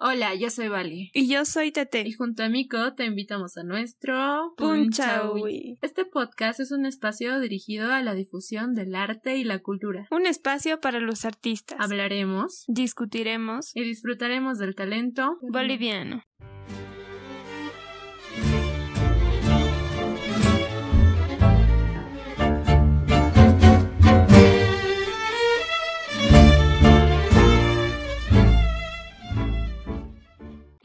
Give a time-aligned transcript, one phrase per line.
[0.00, 1.10] Hola, yo soy Vali.
[1.12, 2.04] Y yo soy Tete.
[2.06, 5.76] Y junto a Miko te invitamos a nuestro Punchawi.
[5.82, 10.06] Este podcast es un espacio dirigido a la difusión del arte y la cultura.
[10.12, 11.80] Un espacio para los artistas.
[11.80, 16.22] Hablaremos, discutiremos y disfrutaremos del talento boliviano.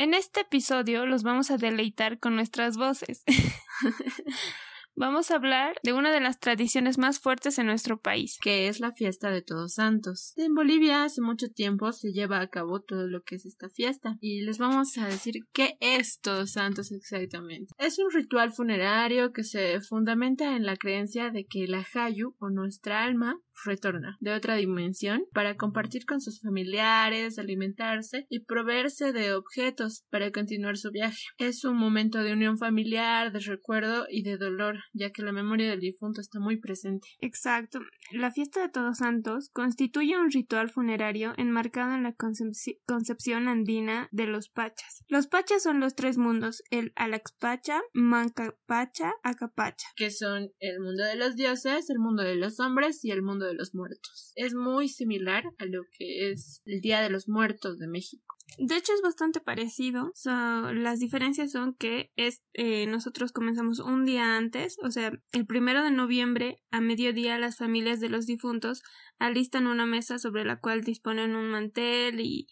[0.04, 3.24] En este episodio los vamos a deleitar con nuestras voces.
[4.98, 8.82] vamos a hablar de una de las tradiciones más fuertes en nuestro país, que es
[8.82, 10.34] la fiesta de Todos Santos.
[10.36, 14.18] En Bolivia hace mucho tiempo se lleva a cabo todo lo que es esta fiesta
[14.20, 17.74] y les vamos a decir qué es Todos Santos exactamente.
[17.78, 22.50] Es un ritual funerario que se fundamenta en la creencia de que la Hayu o
[22.50, 29.34] nuestra alma retorna de otra dimensión para compartir con sus familiares, alimentarse y proveerse de
[29.34, 31.18] objetos para continuar su viaje.
[31.38, 35.70] Es un momento de unión familiar, de recuerdo y de dolor, ya que la memoria
[35.70, 37.08] del difunto está muy presente.
[37.20, 37.80] Exacto.
[38.12, 42.16] La fiesta de Todos Santos constituye un ritual funerario enmarcado en la
[42.86, 45.04] concepción andina de los pachas.
[45.08, 51.16] Los pachas son los tres mundos, el Alaxpacha, Mancapacha, Acapacha, que son el mundo de
[51.16, 54.32] los dioses, el mundo de los hombres y el mundo de los Muertos.
[54.36, 58.36] Es muy similar a lo que es el Día de los Muertos de México.
[58.58, 60.12] De hecho es bastante parecido.
[60.26, 65.84] las diferencias son que es eh, nosotros comenzamos un día antes, o sea, el primero
[65.84, 68.84] de noviembre a mediodía las familias de los difuntos
[69.18, 72.48] alistan una mesa sobre la cual disponen un mantel y,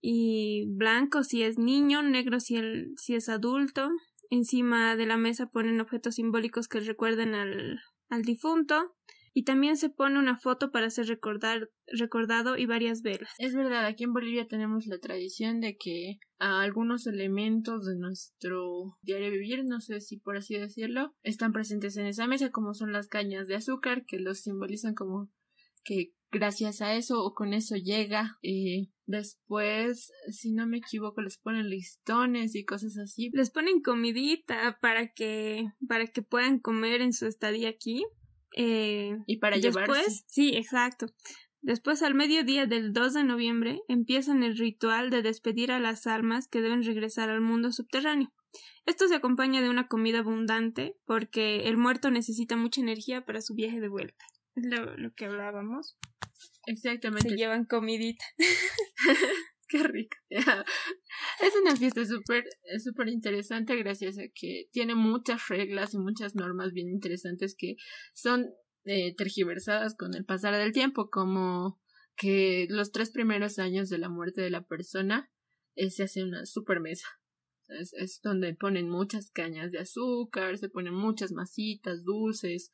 [0.00, 3.88] y blanco si es niño, negro si, el, si es adulto.
[4.30, 8.96] Encima de la mesa ponen objetos simbólicos que recuerden al, al difunto
[9.32, 13.30] y también se pone una foto para ser recordar, recordado y varias velas.
[13.38, 19.30] Es verdad, aquí en Bolivia tenemos la tradición de que algunos elementos de nuestro diario
[19.30, 23.08] vivir, no sé si por así decirlo, están presentes en esa mesa, como son las
[23.08, 25.30] cañas de azúcar, que los simbolizan como
[25.84, 28.38] que gracias a eso o con eso llega.
[28.42, 33.30] Eh, después, si no me equivoco, les ponen listones y cosas así.
[33.32, 38.04] Les ponen comidita para que, para que puedan comer en su estadía aquí.
[38.56, 41.06] Eh, y para después, Sí, exacto.
[41.62, 46.48] Después, al mediodía del 2 de noviembre, empiezan el ritual de despedir a las almas
[46.48, 48.32] que deben regresar al mundo subterráneo.
[48.86, 53.54] Esto se acompaña de una comida abundante porque el muerto necesita mucha energía para su
[53.54, 54.24] viaje de vuelta.
[54.56, 55.96] Es lo, que hablábamos.
[56.66, 57.28] Exactamente.
[57.28, 58.24] Se llevan comidita.
[59.70, 60.16] Qué rico.
[60.30, 62.44] es una fiesta súper
[62.82, 67.76] súper interesante gracias a que tiene muchas reglas y muchas normas bien interesantes que
[68.12, 68.50] son
[68.84, 71.80] eh, tergiversadas con el pasar del tiempo, como
[72.16, 75.30] que los tres primeros años de la muerte de la persona
[75.76, 77.06] eh, se hace una super mesa.
[77.68, 82.72] Es, donde ponen muchas cañas de azúcar, se ponen muchas masitas, dulces,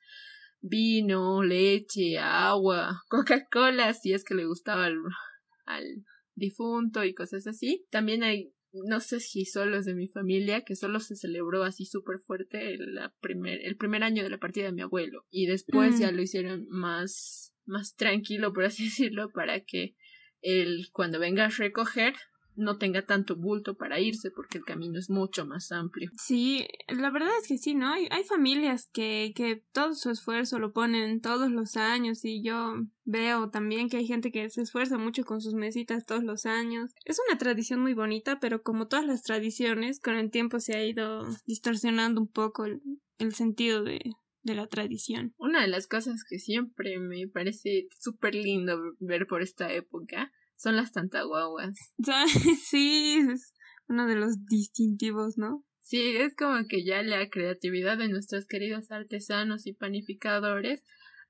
[0.62, 7.86] vino, leche, agua, Coca-Cola, si es que le gustaba al difunto y cosas así.
[7.90, 11.84] También hay, no sé si solo es de mi familia, que solo se celebró así
[11.84, 15.26] súper fuerte el, primer, el primer año de la partida de mi abuelo.
[15.30, 16.14] Y después ya mm.
[16.14, 19.96] lo hicieron más, más tranquilo, por así decirlo, para que
[20.42, 22.14] él, cuando venga a recoger,
[22.56, 26.10] no tenga tanto bulto para irse porque el camino es mucho más amplio.
[26.16, 27.92] Sí, la verdad es que sí, ¿no?
[27.92, 32.74] Hay, hay familias que, que todo su esfuerzo lo ponen todos los años y yo
[33.04, 36.92] veo también que hay gente que se esfuerza mucho con sus mesitas todos los años.
[37.04, 40.84] Es una tradición muy bonita, pero como todas las tradiciones, con el tiempo se ha
[40.84, 42.80] ido distorsionando un poco el,
[43.18, 44.00] el sentido de,
[44.46, 45.34] de la tradición.
[45.38, 50.76] Una de las cosas que siempre me parece súper lindo ver por esta época son
[50.76, 51.74] las tantaguaguas.
[52.64, 53.52] Sí, es
[53.88, 55.64] uno de los distintivos, ¿no?
[55.80, 60.82] Sí, es como que ya la creatividad de nuestros queridos artesanos y panificadores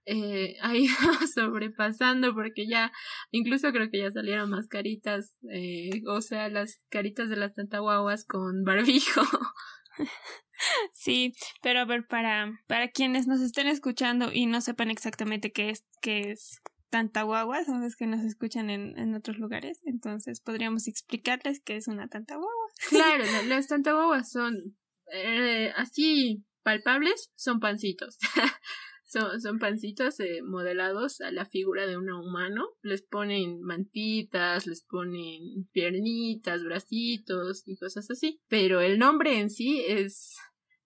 [0.06, 0.94] eh, ha ido
[1.34, 2.92] sobrepasando porque ya
[3.32, 8.24] incluso creo que ya salieron más caritas, eh, o sea, las caritas de las tantaguaguas
[8.24, 9.22] con barbijo.
[10.94, 15.68] Sí, pero a ver, para, para quienes nos estén escuchando y no sepan exactamente qué
[15.68, 16.62] es, qué es
[16.96, 21.88] tantahuahua, son los que nos escuchan en, en otros lugares, entonces podríamos explicarles qué es
[21.88, 22.70] una tantahuahua.
[22.88, 24.78] Claro, las tantahuahuas son
[25.12, 28.16] eh, así palpables, son pancitos.
[29.04, 32.70] son, son pancitos eh, modelados a la figura de un humano.
[32.80, 38.40] Les ponen mantitas, les ponen piernitas, bracitos y cosas así.
[38.48, 40.34] Pero el nombre en sí es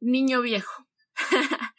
[0.01, 0.89] niño viejo.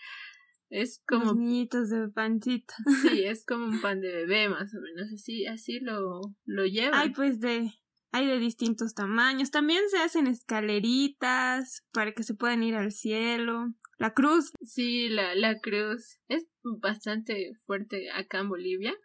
[0.71, 1.25] Es como.
[1.25, 2.73] Los niñitos de pancita.
[3.01, 5.11] Sí, es como un pan de bebé, más o menos.
[5.13, 6.99] Así, así lo, lo lleva.
[6.99, 7.73] Ay, pues de,
[8.13, 9.51] hay de distintos tamaños.
[9.51, 13.73] También se hacen escaleritas para que se puedan ir al cielo.
[13.97, 14.53] La cruz.
[14.61, 16.19] Sí, la, la cruz.
[16.29, 18.95] Es bastante fuerte acá en Bolivia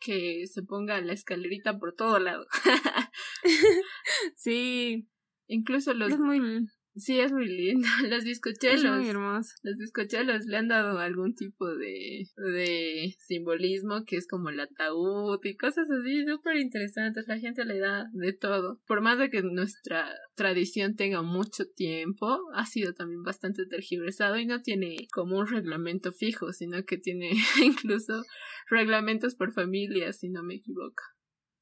[0.00, 2.46] que se ponga la escalerita por todo lado.
[4.36, 5.08] sí.
[5.46, 7.88] Incluso los, es muy, Sí, es muy lindo.
[8.08, 8.84] Los bizcochelos.
[8.84, 9.50] Es muy hermoso.
[9.62, 15.40] Los bizcochelos le han dado algún tipo de, de simbolismo que es como el ataúd
[15.42, 17.26] y cosas así súper interesantes.
[17.26, 18.80] La gente le da de todo.
[18.86, 24.46] Por más de que nuestra tradición tenga mucho tiempo, ha sido también bastante tergiversado y
[24.46, 27.30] no tiene como un reglamento fijo, sino que tiene
[27.62, 28.22] incluso
[28.70, 31.02] reglamentos por familia, si no me equivoco.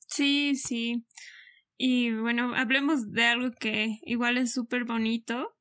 [0.09, 1.07] Sí, sí.
[1.77, 5.57] Y bueno, hablemos de algo que igual es súper bonito,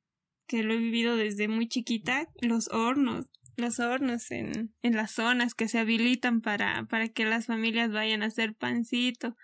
[0.46, 3.30] que lo he vivido desde muy chiquita, los hornos.
[3.56, 8.22] Los hornos en, en las zonas que se habilitan para, para que las familias vayan
[8.22, 9.36] a hacer pancito.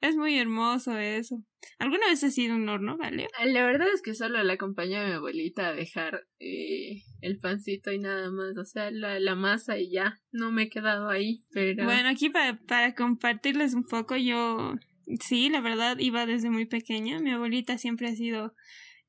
[0.00, 1.42] Es muy hermoso eso.
[1.78, 3.26] ¿Alguna vez has sido un horno, vale?
[3.44, 7.90] La verdad es que solo la acompañé a mi abuelita a dejar eh, el pancito
[7.90, 8.56] y nada más.
[8.56, 10.20] O sea, la, la masa y ya.
[10.30, 11.84] No me he quedado ahí, pero...
[11.84, 14.74] Bueno, aquí para, para compartirles un poco, yo
[15.20, 17.20] Sí, la verdad iba desde muy pequeña.
[17.20, 18.54] Mi abuelita siempre ha sido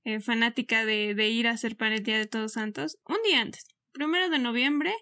[0.03, 2.97] eh, fanática de, ir a hacer pan el Día de Todos Santos.
[3.05, 4.93] Un día antes, primero de noviembre,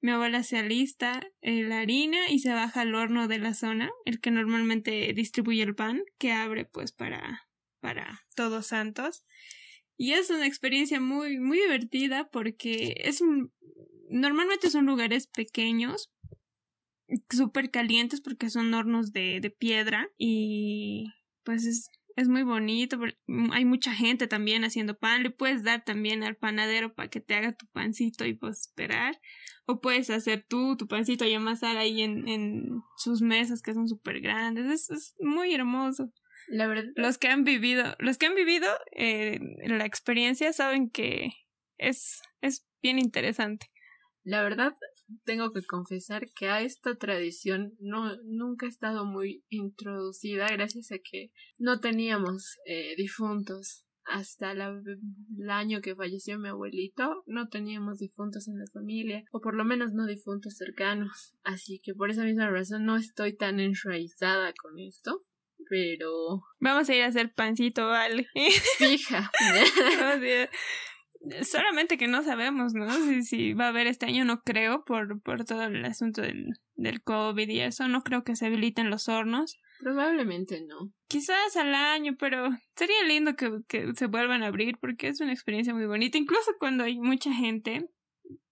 [0.00, 3.90] mi abuela se alista eh, la harina y se baja al horno de la zona,
[4.04, 7.48] el que normalmente distribuye el pan, que abre pues para,
[7.80, 9.24] para Todos Santos.
[9.96, 13.52] Y es una experiencia muy, muy divertida porque es un,
[14.08, 16.10] normalmente son lugares pequeños,
[17.30, 21.12] súper calientes porque son hornos de, de piedra y
[21.44, 22.98] pues es, es muy bonito.
[23.52, 25.22] Hay mucha gente también haciendo pan.
[25.22, 29.20] Le puedes dar también al panadero para que te haga tu pancito y pues esperar.
[29.66, 33.86] O puedes hacer tú tu pancito y amasar ahí en, en sus mesas que son
[33.86, 34.66] súper grandes.
[34.66, 36.10] Es, es, muy hermoso.
[36.48, 36.90] La verdad.
[36.96, 41.32] Los que han vivido, los que han vivido eh, la experiencia saben que
[41.76, 43.66] es, es bien interesante.
[44.22, 44.74] La verdad,
[45.24, 50.98] tengo que confesar que a esta tradición no nunca ha estado muy introducida gracias a
[50.98, 53.82] que no teníamos eh, difuntos.
[54.08, 59.56] Hasta el año que falleció mi abuelito no teníamos difuntos en la familia o por
[59.56, 61.34] lo menos no difuntos cercanos.
[61.42, 65.24] Así que por esa misma razón no estoy tan enraizada con esto
[65.68, 68.28] pero vamos a ir a hacer pancito vale.
[68.78, 69.30] Fija
[71.42, 72.90] Solamente que no sabemos, ¿no?
[72.90, 76.54] Si, si va a haber este año, no creo, por, por todo el asunto del,
[76.74, 77.88] del COVID y eso.
[77.88, 79.58] No creo que se habiliten los hornos.
[79.80, 80.92] Probablemente no.
[81.08, 85.32] Quizás al año, pero sería lindo que, que se vuelvan a abrir porque es una
[85.32, 86.18] experiencia muy bonita.
[86.18, 87.88] Incluso cuando hay mucha gente,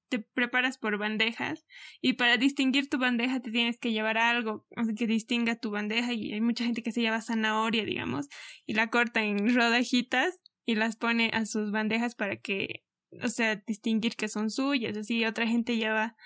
[0.08, 1.64] te preparas por bandejas
[2.00, 4.64] y para distinguir tu bandeja te tienes que llevar algo
[4.96, 8.28] que distinga tu bandeja y hay mucha gente que se lleva zanahoria, digamos,
[8.66, 12.84] y la corta en rodajitas y las pone a sus bandejas para que,
[13.22, 14.96] o sea, distinguir que son suyas.
[14.96, 16.16] Así otra gente lleva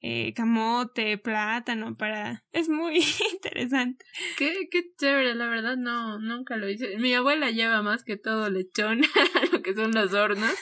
[0.00, 2.44] eh, camote, plátano para...
[2.52, 2.98] Es muy
[3.32, 4.04] interesante.
[4.36, 6.98] Qué, qué chévere, la verdad no, nunca lo hice.
[6.98, 9.02] Mi abuela lleva más que todo lechón
[9.34, 10.54] a lo que son los hornos.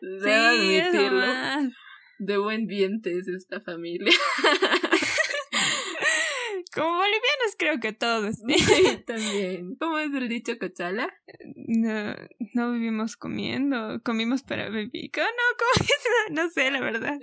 [0.00, 0.80] sí,
[2.18, 4.12] De buen diente es esta familia.
[6.74, 8.36] Como bolivianos creo que todos.
[8.36, 8.56] Sí,
[9.06, 9.76] también.
[9.76, 11.08] ¿Cómo es el dicho cochala?
[11.54, 12.14] No,
[12.52, 15.10] no vivimos comiendo, comimos para vivir.
[15.16, 15.22] No,
[15.58, 16.32] ¿cómo es?
[16.32, 17.16] No sé, la verdad.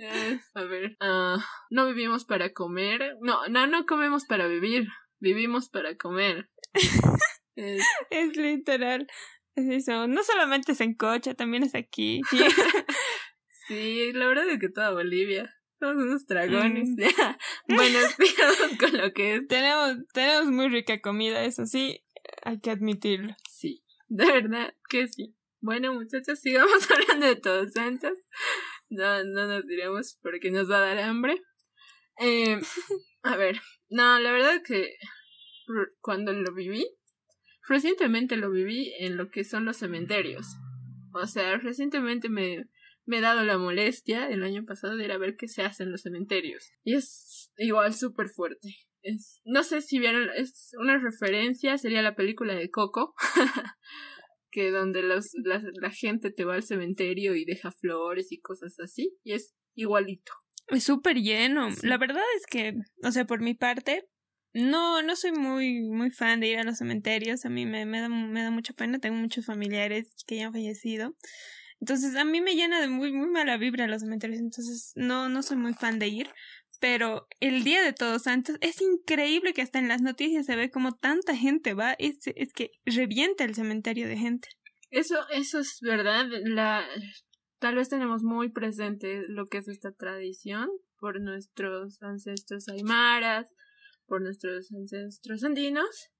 [0.54, 1.38] a ver, uh,
[1.70, 3.16] no vivimos para comer.
[3.20, 4.88] No, no, no comemos para vivir.
[5.20, 6.48] Vivimos para comer.
[7.54, 7.86] es...
[8.10, 9.06] es literal.
[9.54, 10.08] Es eso.
[10.08, 12.22] No solamente es en cocha, también es aquí.
[13.68, 16.90] sí, la verdad es que toda Bolivia somos unos dragones.
[16.90, 16.96] Mm.
[17.74, 19.48] bueno, sigamos con lo que es.
[19.48, 22.04] Tenemos, tenemos muy rica comida, eso sí,
[22.44, 23.34] hay que admitirlo.
[23.50, 25.34] Sí, de verdad que sí.
[25.60, 28.12] Bueno, muchachos, sigamos hablando de todos santos.
[28.90, 31.42] No, no nos diremos porque nos va a dar hambre.
[32.20, 32.60] Eh,
[33.22, 34.94] a ver, no, la verdad que
[36.00, 36.86] cuando lo viví,
[37.66, 40.46] recientemente lo viví en lo que son los cementerios.
[41.14, 42.68] O sea, recientemente me,
[43.04, 45.82] me he dado la molestia el año pasado de ir a ver qué se hace
[45.82, 46.70] en los cementerios.
[46.84, 48.76] Y es igual súper fuerte.
[49.02, 53.14] Es, no sé si vieron, es una referencia, sería la película de Coco,
[54.50, 58.78] que donde los, la, la, gente te va al cementerio y deja flores y cosas
[58.78, 60.32] así, y es igualito.
[60.68, 61.68] Es súper lleno.
[61.82, 64.08] La verdad es que, o sea, por mi parte,
[64.54, 67.44] no, no soy muy, muy fan de ir a los cementerios.
[67.44, 68.98] A mí me, me, da, me da mucha pena.
[68.98, 71.16] Tengo muchos familiares que ya han fallecido.
[71.82, 75.42] Entonces a mí me llena de muy, muy mala vibra los cementerios, entonces no, no
[75.42, 76.28] soy muy fan de ir.
[76.78, 80.70] pero el día de Todos Santos es increíble que hasta en las noticias se ve
[80.70, 84.48] como tanta gente va, es, es que revienta el cementerio de gente.
[84.90, 86.26] Eso, eso es verdad.
[86.44, 86.86] La,
[87.58, 90.70] tal vez tenemos muy presente lo que es esta tradición
[91.00, 93.48] por nuestros ancestros aymaras,
[94.06, 96.10] por nuestros ancestros andinos,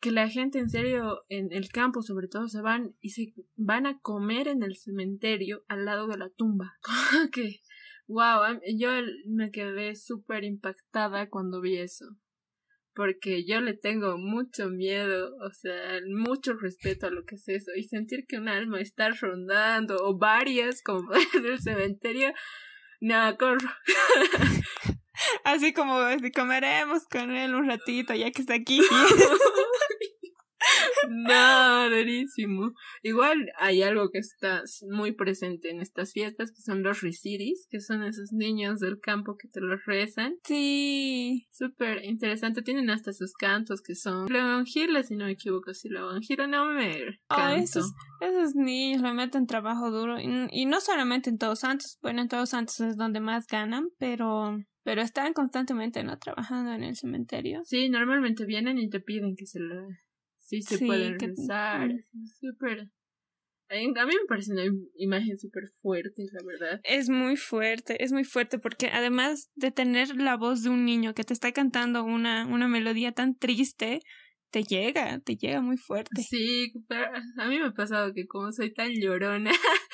[0.00, 3.86] que la gente en serio en el campo sobre todo se van y se van
[3.86, 6.78] a comer en el cementerio al lado de la tumba.
[7.32, 7.60] que
[8.10, 8.90] Wow, yo
[9.28, 12.06] me quedé súper impactada cuando vi eso.
[12.92, 17.70] Porque yo le tengo mucho miedo, o sea, mucho respeto a lo que es eso.
[17.76, 22.32] Y sentir que un alma está rondando, o varias, como en el cementerio,
[23.00, 23.70] no, corro.
[25.44, 25.96] Así como
[26.34, 28.80] comeremos con él un ratito, ya que está aquí.
[31.08, 32.72] No, rarísimo.
[33.02, 37.80] Igual hay algo que está muy presente en estas fiestas, que son los risiris, que
[37.80, 40.36] son esos niños del campo que te los rezan.
[40.44, 41.46] Sí.
[41.50, 42.62] Súper interesante.
[42.62, 44.28] Tienen hasta sus cantos que son
[44.66, 45.74] Giles, si no me equivoco.
[45.74, 45.88] Si
[46.22, 47.62] Gila no me canto.
[47.62, 50.20] esos, esos niños le meten trabajo duro.
[50.20, 51.98] Y, y no solamente en Todos Santos.
[52.02, 56.82] Bueno, en Todos Santos es donde más ganan, pero pero están constantemente no trabajando en
[56.82, 57.60] el cementerio.
[57.64, 59.86] Sí, normalmente vienen y te piden que se lo
[60.50, 61.90] sí se pueden rezar.
[62.40, 62.90] Súper.
[63.70, 64.64] A mí me parece una
[64.96, 66.80] imagen súper fuerte, la verdad.
[66.82, 71.14] Es muy fuerte, es muy fuerte porque además de tener la voz de un niño
[71.14, 74.00] que te está cantando una, una melodía tan triste,
[74.50, 76.20] te llega, te llega muy fuerte.
[76.22, 76.72] Sí,
[77.36, 79.52] a mí me ha pasado que como soy tan llorona,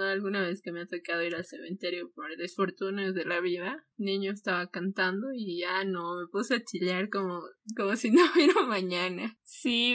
[0.00, 4.32] alguna vez que me ha tocado ir al cementerio por desfortunas de la vida, niño
[4.32, 7.42] estaba cantando y ya no, me puse a chillar como,
[7.76, 9.38] como si no hubiera mañana.
[9.42, 9.94] Sí,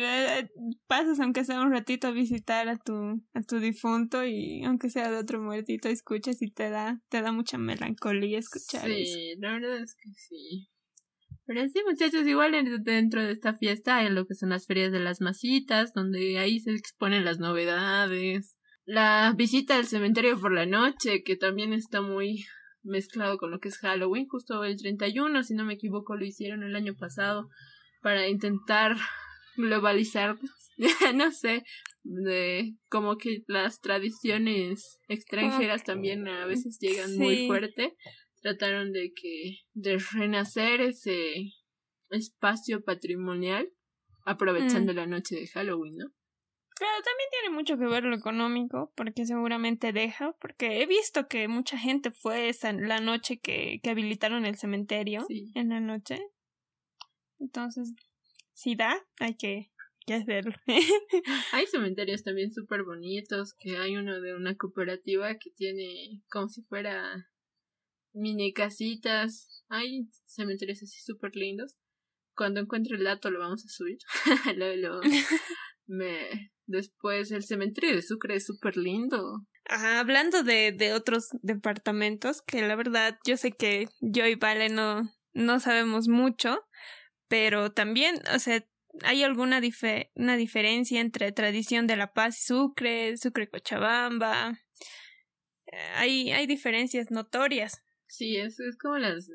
[0.88, 2.94] pasas aunque sea un ratito a visitar a tu,
[3.34, 7.32] a tu difunto y aunque sea de otro muertito, escuchas y te da, te da
[7.32, 9.16] mucha melancolía escuchar eso.
[9.16, 10.70] Sí, la verdad es que sí.
[11.46, 12.52] Pero sí, muchachos, igual
[12.84, 16.60] dentro de esta fiesta hay lo que son las ferias de las masitas, donde ahí
[16.60, 18.59] se exponen las novedades.
[18.92, 22.46] La visita al cementerio por la noche, que también está muy
[22.82, 26.64] mezclado con lo que es Halloween, justo el 31, si no me equivoco, lo hicieron
[26.64, 27.50] el año pasado
[28.02, 28.98] para intentar
[29.58, 30.40] globalizar,
[31.14, 31.64] no sé,
[32.02, 37.96] de como que las tradiciones extranjeras también a veces llegan muy fuerte
[38.42, 41.52] trataron de que de renacer ese
[42.10, 43.70] espacio patrimonial
[44.26, 44.96] aprovechando mm.
[44.96, 46.19] la noche de Halloween, ¿no?
[46.80, 51.50] Claro, también tiene mucho que ver lo económico, porque seguramente deja, porque he visto que
[51.50, 56.20] mucha gente fue esa la noche que, que habilitaron el cementerio en la noche.
[57.38, 57.94] Entonces,
[58.54, 59.74] si da, hay que,
[60.06, 60.54] que hacerlo.
[61.52, 66.62] hay cementerios también súper bonitos, que hay uno de una cooperativa que tiene como si
[66.62, 67.30] fuera
[68.14, 69.66] mini casitas.
[69.68, 71.76] Hay cementerios así súper lindos.
[72.36, 73.98] Cuando encuentre el dato lo vamos a subir.
[74.56, 75.02] luego,
[75.88, 76.54] me...
[76.70, 79.44] Después el cementerio de Sucre es súper lindo.
[79.66, 84.70] Ajá, hablando de, de otros departamentos, que la verdad yo sé que yo y Vale
[84.70, 86.64] no, no sabemos mucho,
[87.28, 88.64] pero también, o sea,
[89.02, 89.62] hay alguna
[90.14, 94.60] una diferencia entre tradición de La Paz y Sucre, Sucre Cochabamba.
[95.72, 97.82] Eh, hay, hay diferencias notorias.
[98.06, 99.28] Sí, es, es como las,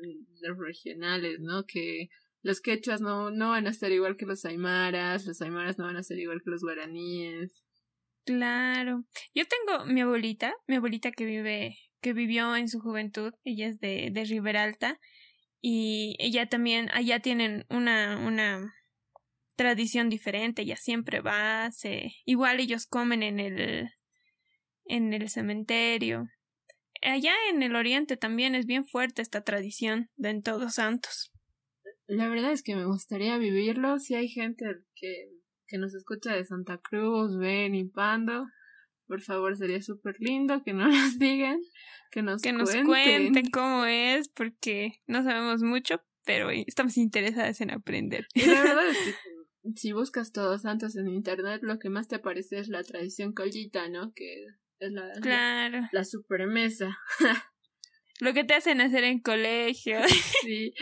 [0.57, 1.65] regionales, ¿no?
[1.65, 2.07] Que
[2.45, 5.97] los quechuas no, no van a ser igual que los aymaras, los aymaras no van
[5.97, 7.63] a ser igual que los guaraníes.
[8.23, 9.03] Claro.
[9.33, 13.79] Yo tengo mi abuelita, mi abuelita que vive, que vivió en su juventud, ella es
[13.79, 14.99] de, de Riberalta,
[15.59, 18.75] y ella también, allá tienen una, una
[19.55, 23.89] tradición diferente, ella siempre va, se, igual ellos comen en el,
[24.85, 26.27] en el cementerio,
[27.01, 31.31] allá en el oriente también es bien fuerte esta tradición de en Todos Santos.
[32.07, 33.99] La verdad es que me gustaría vivirlo.
[33.99, 35.29] Si hay gente que,
[35.67, 38.45] que nos escucha de Santa Cruz, ven y Pando,
[39.07, 41.59] por favor sería súper lindo que nos digan,
[42.11, 47.71] que nos que nos cuenten cómo es, porque no sabemos mucho, pero estamos interesadas en
[47.71, 48.27] aprender.
[48.33, 49.13] Y la verdad es que
[49.75, 53.89] si buscas Todos Santos en internet, lo que más te aparece es la tradición collita,
[53.89, 54.13] ¿no?
[54.13, 54.45] Que
[54.79, 55.87] es la, claro.
[55.91, 56.97] la, supermesa.
[58.21, 59.99] Lo que te hacen hacer en colegio.
[60.41, 60.73] sí,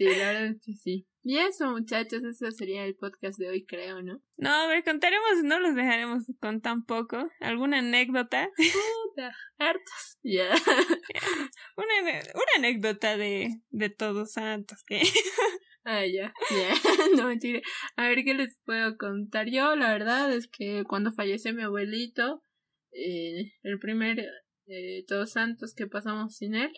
[0.00, 1.06] sí, la verdad es que sí.
[1.22, 4.22] Y eso, muchachos, eso sería el podcast de hoy, creo, ¿no?
[4.38, 7.28] No, a ver, contaremos, no los dejaremos con tan poco.
[7.40, 8.48] ¿Alguna anécdota?
[8.56, 10.18] Puta, hartos.
[10.22, 10.48] Ya.
[11.76, 15.02] Una, una anécdota de, de Todos Santos, que...
[15.82, 16.74] Ah, ya, ya,
[17.16, 17.62] no mentira.
[17.96, 19.48] A ver, ¿qué les puedo contar?
[19.48, 22.44] Yo, la verdad es que cuando falleció mi abuelito,
[22.92, 24.20] eh, el primer
[24.66, 26.70] eh, Todos Santos que pasamos sin él,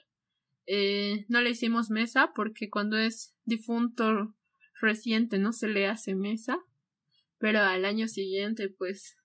[0.67, 4.35] eh, no le hicimos mesa porque cuando es difunto
[4.81, 6.59] reciente no se le hace mesa,
[7.39, 9.17] pero al año siguiente pues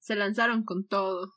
[0.00, 1.32] se lanzaron con todo.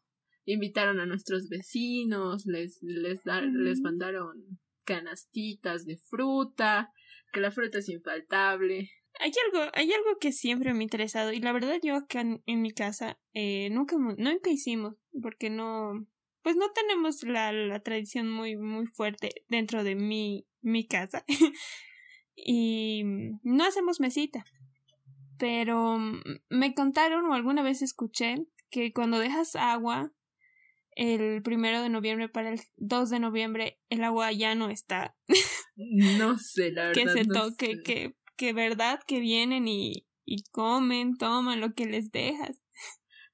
[0.45, 6.91] Invitaron a nuestros vecinos, les, les, les mandaron canastitas de fruta,
[7.31, 8.89] que la fruta es infaltable.
[9.19, 12.61] Hay algo, hay algo que siempre me ha interesado y la verdad yo acá en,
[12.61, 16.07] mi casa eh, nunca, nunca hicimos porque no,
[16.41, 21.23] pues no tenemos la, la tradición muy, muy fuerte dentro de mi, mi casa
[22.35, 23.03] y
[23.43, 24.45] no hacemos mesita.
[25.37, 25.97] Pero
[26.49, 28.35] me contaron o alguna vez escuché
[28.69, 30.11] que cuando dejas agua
[30.95, 35.15] el primero de noviembre para el 2 de noviembre el agua ya no está.
[35.75, 37.01] no sé, la verdad.
[37.01, 42.11] que se toque, que, que verdad que vienen y, y comen, toman lo que les
[42.11, 42.61] dejas.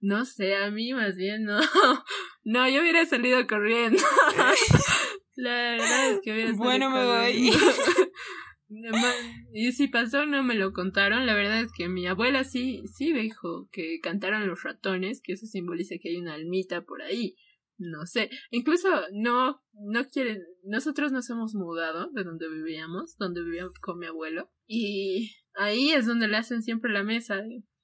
[0.06, 1.60] No sé, a mí más bien no.
[2.44, 3.98] No, yo hubiera salido corriendo.
[5.36, 7.52] La verdad es que hubiera salido Bueno, me voy.
[9.52, 11.26] Y si pasó, no me lo contaron.
[11.26, 15.48] La verdad es que mi abuela sí, sí dijo que cantaron los ratones, que eso
[15.48, 17.36] simboliza que hay una almita por ahí.
[17.80, 18.30] No sé.
[18.52, 20.44] Incluso no, no quieren.
[20.64, 24.52] Nosotros nos hemos mudado de donde vivíamos, donde vivíamos con mi abuelo.
[24.68, 27.42] Y ahí es donde le hacen siempre la mesa.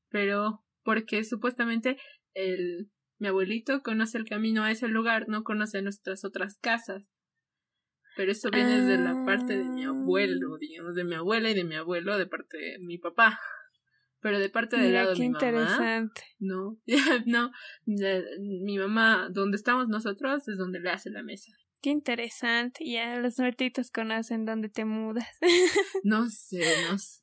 [0.10, 1.98] Pero porque supuestamente
[2.34, 7.08] el, mi abuelito conoce el camino a ese lugar, no conoce nuestras otras casas.
[8.18, 10.58] Pero eso viene de la parte de mi abuelo, ah.
[10.60, 13.40] digamos, de mi abuela y de mi abuelo, de parte de mi papá.
[14.20, 16.22] Pero de parte del lado de mi interesante.
[16.40, 16.78] mamá.
[16.78, 16.82] No,
[17.26, 17.52] no.
[17.86, 21.52] mi mamá, donde estamos nosotros, es donde le hace la mesa.
[21.82, 22.86] Qué interesante.
[22.86, 25.28] Ya los muertitos conocen dónde te mudas.
[26.04, 27.22] no sé, no sé.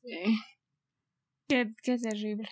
[1.47, 2.49] Qué, qué terrible.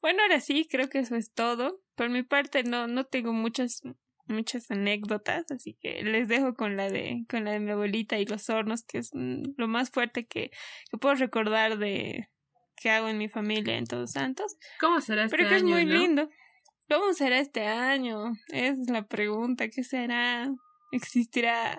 [0.00, 1.80] Bueno, ahora sí, creo que eso es todo.
[1.94, 3.82] Por mi parte, no, no tengo muchas
[4.26, 8.24] muchas anécdotas, así que les dejo con la de con la de mi abuelita y
[8.24, 10.50] los hornos, que es lo más fuerte que,
[10.90, 12.30] que puedo recordar de
[12.76, 14.56] que hago en mi familia en Todos Santos.
[14.80, 16.28] ¿Cómo será este Pero que es muy lindo.
[16.88, 18.32] ¿Cómo será este año?
[18.48, 20.50] Es la pregunta, ¿qué será?
[20.92, 21.78] ¿Existirá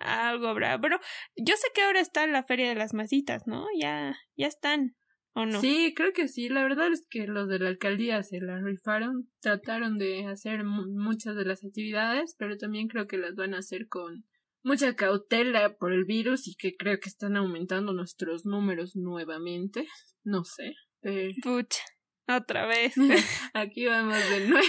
[0.00, 0.76] algo habrá?
[0.76, 0.98] Bueno,
[1.36, 3.66] yo sé que ahora está la Feria de las Masitas, ¿no?
[3.78, 4.96] Ya ya están.
[5.34, 5.60] ¿O no?
[5.60, 6.48] Sí, creo que sí.
[6.48, 9.30] La verdad es que los de la alcaldía se la rifaron.
[9.40, 13.88] Trataron de hacer muchas de las actividades, pero también creo que las van a hacer
[13.88, 14.24] con
[14.62, 19.86] mucha cautela por el virus y que creo que están aumentando nuestros números nuevamente.
[20.22, 20.74] No sé.
[21.00, 21.32] Pero...
[21.42, 21.82] Pucha,
[22.28, 22.94] otra vez.
[23.54, 24.66] Aquí vamos de nuevo.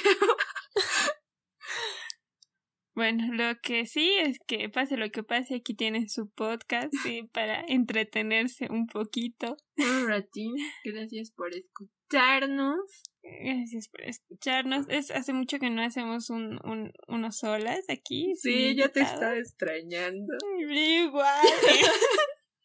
[2.96, 6.94] Bueno, lo que sí es que pase lo que pase, aquí tienen su podcast
[7.34, 9.58] para entretenerse un poquito.
[9.78, 10.54] Un ratín,
[10.84, 12.80] gracias por escucharnos.
[13.24, 14.86] Gracias por escucharnos.
[14.90, 18.36] Es hace mucho que no hacemos un, un unos solas aquí.
[18.36, 20.34] Sí, yo te estaba extrañando.
[20.70, 21.48] Igual.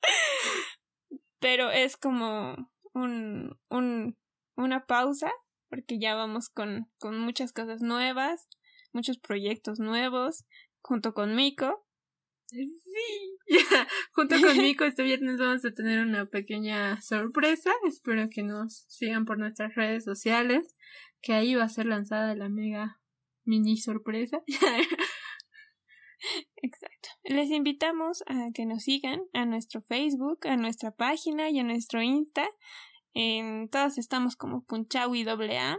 [1.41, 4.19] Pero es como un, un,
[4.57, 5.33] una pausa,
[5.71, 8.49] porque ya vamos con, con muchas cosas nuevas
[8.93, 10.45] muchos proyectos nuevos
[10.81, 11.85] junto con Miko.
[12.47, 13.39] Sí,
[14.13, 17.71] junto con Miko este viernes vamos a tener una pequeña sorpresa.
[17.87, 20.75] Espero que nos sigan por nuestras redes sociales,
[21.21, 23.01] que ahí va a ser lanzada la mega
[23.45, 24.43] mini sorpresa.
[26.57, 27.09] Exacto.
[27.25, 32.03] Les invitamos a que nos sigan a nuestro Facebook, a nuestra página y a nuestro
[32.03, 32.49] Insta.
[33.15, 35.79] En todos estamos como Punchawi AA.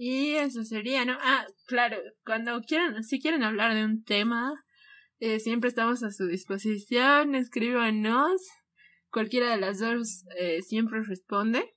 [0.00, 1.18] Y eso sería, ¿no?
[1.20, 4.52] Ah, claro, cuando quieran, si quieren hablar de un tema,
[5.18, 8.40] eh, siempre estamos a su disposición, escríbanos.
[9.10, 11.74] Cualquiera de las dos eh, siempre responde.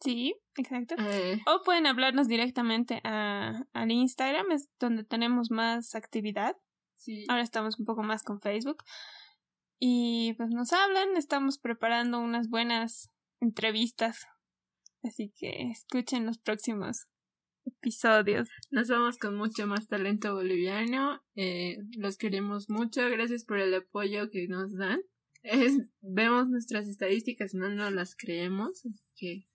[0.00, 0.96] Sí, exacto.
[0.98, 1.40] Eh.
[1.46, 6.56] O pueden hablarnos directamente a, al Instagram, es donde tenemos más actividad.
[6.96, 7.24] Sí.
[7.28, 8.82] Ahora estamos un poco más con Facebook.
[9.78, 14.26] Y pues nos hablan, estamos preparando unas buenas entrevistas.
[15.02, 17.06] Así que escuchen los próximos
[17.64, 18.48] episodios.
[18.70, 21.22] Nos vamos con mucho más talento boliviano.
[21.34, 23.08] Eh, los queremos mucho.
[23.10, 25.00] Gracias por el apoyo que nos dan.
[26.00, 28.84] vemos nuestras estadísticas, no nos las creemos.
[28.84, 29.46] Así que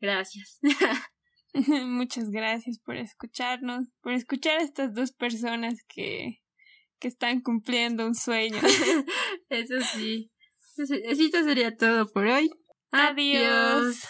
[0.00, 0.60] gracias.
[1.86, 6.40] Muchas gracias por escucharnos, por escuchar a estas dos personas que,
[6.98, 8.60] que están cumpliendo un sueño.
[9.48, 10.30] Eso sí.
[10.78, 12.50] Eso sería todo por hoy.
[12.90, 14.02] Adiós.